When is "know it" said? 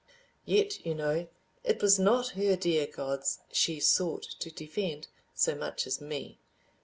0.95-1.79